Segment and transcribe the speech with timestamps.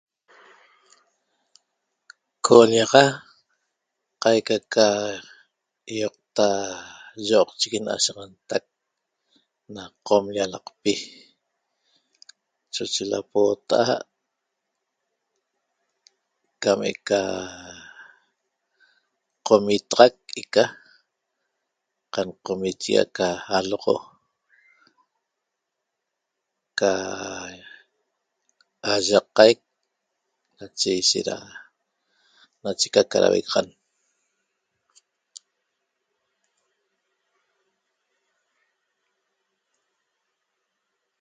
[2.45, 3.03] Co'ollaxa
[4.21, 4.87] qaica
[5.97, 6.47] ýoqta
[7.27, 8.63] yi'oqchigui n'ashaxantac
[9.75, 10.93] na Qom llalaqpi
[12.73, 14.05] choche lapoota'a't
[16.61, 17.21] cam eca
[19.47, 20.63] qomitaxac ica
[22.13, 23.27] qanqomichigui aca
[23.57, 23.95] aloxo
[26.79, 26.89] ca
[28.93, 29.59] ayaqaic
[30.57, 31.35] nache ishet da
[32.63, 33.67] nacheca ca dauegaxan